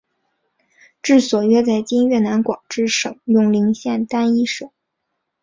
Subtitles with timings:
[1.03, 4.71] 治所约在今越南广治省永灵县丹裔社。